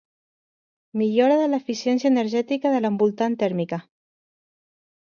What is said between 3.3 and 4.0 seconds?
tèrmica.